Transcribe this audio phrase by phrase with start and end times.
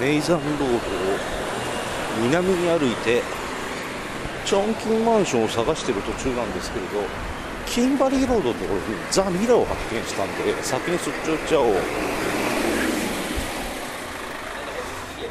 [0.00, 0.78] ネイザンロードを
[2.22, 3.22] 南に歩いて
[4.44, 7.02] チョンキンマンションを探している途中なんですけれど
[7.66, 11.74] キンバリーロードのところにザ・ミラを発見したんで先にそっちを行っちゃおう。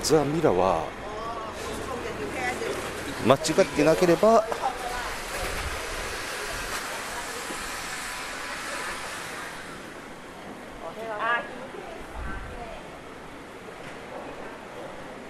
[0.04, 0.86] ザ・ミラは
[3.26, 4.46] 間違ってなければ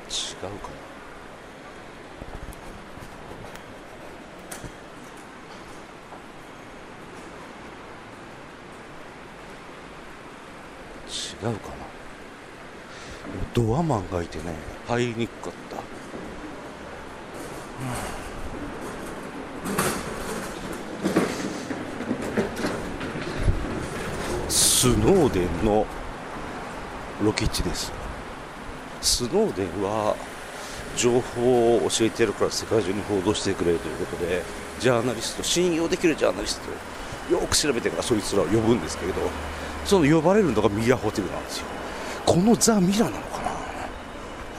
[0.10, 0.54] 違うかな。
[11.50, 11.76] 違うかな。
[13.54, 14.56] ドアマンがいてね。
[14.88, 15.78] 入りにくかった、
[24.50, 25.86] スノーデンの
[27.24, 27.92] ロケ地です。
[29.02, 30.16] スノーデンは
[30.96, 34.42] 情報を教えてるから世界中に報道してくれるということで
[34.80, 36.60] ジャーナリスト信用できるジャーナリス
[37.28, 39.22] トよく調べてからそいつらを呼ぶんですけれど
[39.86, 41.66] その呼ばれるのがミラホテルなんですよ。
[42.26, 43.52] このザ・ミラなのかな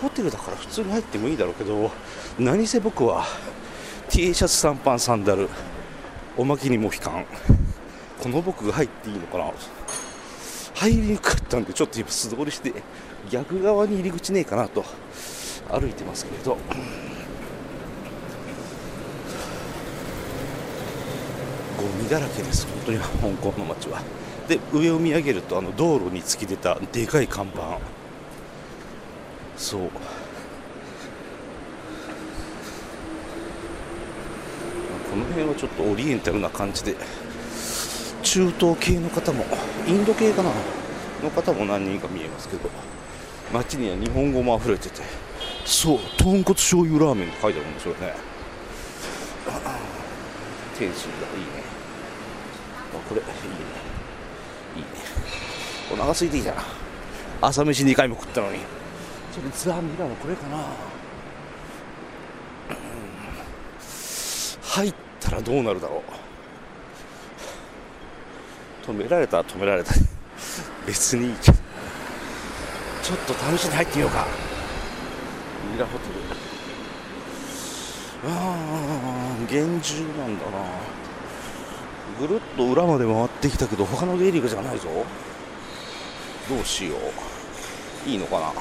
[0.01, 1.91] ホテルだから普通に入ってもいいだろうけど
[2.39, 3.27] 何せ僕は
[4.09, 5.51] T シャツ短パンサンダル
[6.37, 7.27] おまけにモヒカン
[8.19, 9.53] この僕が入っていいのかな
[10.75, 12.73] 入りにくかったんでちょっと今素通りして
[13.31, 14.85] 逆側に入り口ねえかなと
[15.71, 16.57] 歩いてますけれど。
[21.77, 22.67] ゴミだらけです。
[22.67, 23.07] 本当に香
[23.51, 24.03] 港の街は。
[24.49, 27.79] で上を見上げるとあの道路に突き出たでかい看板。
[29.57, 29.91] そう。
[35.11, 36.95] この辺はちょっとオリエンタルな感じで
[38.23, 39.45] 中東系の方も
[39.87, 40.51] インド系かな
[41.23, 42.71] の方も何人か見えますけど。
[43.53, 45.03] 街には日本語も溢れてて。
[45.65, 48.15] そう豚骨醤油ラーメンって書いてあるもんですよね。
[50.79, 51.63] 天津だいいね。
[52.95, 53.33] あこれいいね。
[54.77, 54.89] いいね。
[55.93, 56.55] お腹空いてきた。
[56.55, 56.63] な
[57.41, 58.61] 朝飯2回も食ったのに。
[59.33, 60.65] それザ・ミラのこれかな。
[64.63, 66.03] 入ったらどうなるだろ
[68.87, 68.91] う。
[68.91, 69.93] 止められたら止められた。
[70.87, 71.58] 別にいいけど。
[73.09, 74.27] ちょっと試しに入ってみようか。
[75.73, 76.15] ミラホテル。
[78.31, 80.59] ああ厳重なんだな。
[82.21, 84.91] ぐるっと裏まで回ってきたけど他の出入り口じゃないぞ。
[86.51, 86.97] どうしよ
[88.07, 88.09] う。
[88.11, 88.53] いいのかな。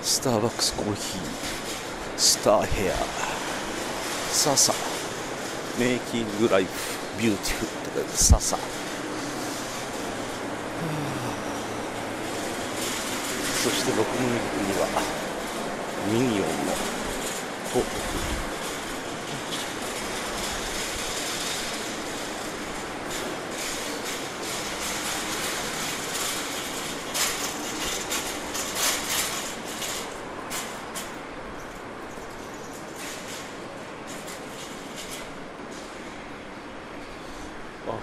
[0.00, 1.22] スターバックスコーヒー。
[2.16, 2.94] スターヘア。
[4.32, 4.87] ササ
[5.78, 8.58] Making Life Beautiful って書いてササ。
[13.62, 14.88] そして僕の右には
[16.12, 16.72] ミニオンの
[17.72, 17.78] ト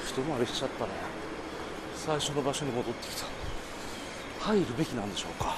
[0.03, 0.91] 一回りしちゃったね。
[1.95, 3.25] 最初の場所に戻ってきた。
[4.45, 5.55] 入るべきなんでしょうか。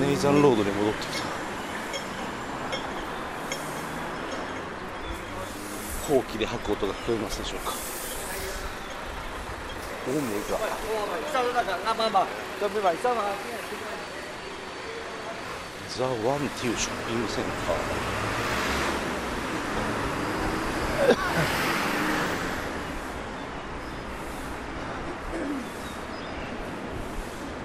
[0.00, 1.24] ネイザンロードに戻ってきた。
[6.08, 7.99] ほうきで吐く音が聞こえますでしょうか。
[10.06, 10.58] ホームが
[15.90, 18.20] ザ・ワンっていうショッピングセンター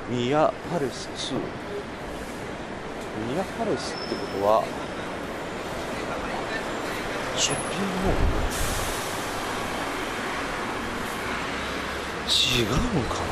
[0.09, 1.35] ミヤパレス2
[3.29, 4.63] ミヤパレスってことは
[7.37, 8.74] ショッピングモール
[12.27, 13.25] 違うのかな？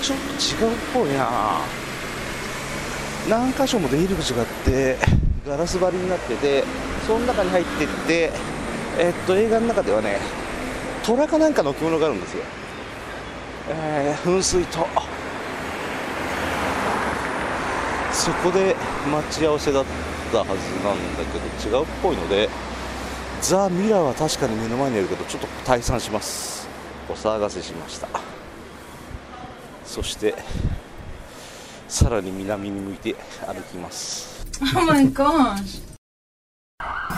[0.03, 0.25] ちょっと
[0.65, 1.61] 違うっぽいな。
[3.29, 4.97] 何箇所も出入り口があって
[5.47, 6.65] ガラス張りになってて
[7.07, 8.33] その中に入ってって
[8.99, 10.19] えっと映画の中ではね
[11.05, 12.45] 虎かなんかの置物があるんですよ。
[13.69, 14.89] えー、噴水と。
[18.19, 18.75] そこで
[19.11, 19.85] 待ち合わせだっ
[20.33, 22.51] たはずなんだけど違うっぽいので
[23.41, 26.69] ザ・ミラーは確かに目の前にあるけどちょっと退散します。
[27.09, 28.09] お騒がせしました。
[29.85, 30.35] そして
[31.87, 33.15] さらに南に向いて
[33.47, 34.45] 歩きます。
[34.77, 35.81] Oh my gosh.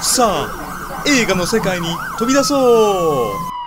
[0.02, 1.86] さあ映画の世界に
[2.18, 3.59] 飛び出そう